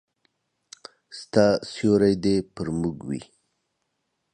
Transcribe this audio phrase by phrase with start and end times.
[1.19, 3.21] ستا سیوری دي پر موږ وي